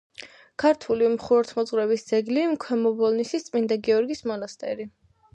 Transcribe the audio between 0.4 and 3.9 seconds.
ქართული ხუროთმოძღვრების ძეგლი ქვემო ბოლნისის წმინდა